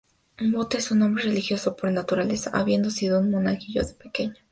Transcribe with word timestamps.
Booth 0.39 0.73
es 0.79 0.89
un 0.89 1.03
hombre 1.03 1.25
religioso 1.25 1.75
por 1.75 1.91
naturaleza, 1.91 2.49
habiendo 2.55 2.89
sido 2.89 3.19
un 3.19 3.29
Monaguillo 3.29 3.83
de 3.85 3.93
pequeño. 3.93 4.33